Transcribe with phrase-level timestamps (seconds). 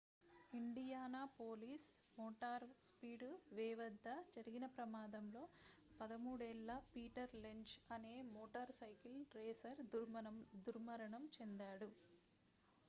[0.53, 1.89] Indianapolis
[2.15, 3.25] motor speed
[3.51, 5.43] వే వద్ద జరిగిన ప్రమాదంలో
[5.99, 9.81] 13 ఏళ్ల పీటర్ లెంజ్ అనే మోటార్ సైకిల్ రేసర్
[10.65, 11.91] దుర్మరణం చెందాడు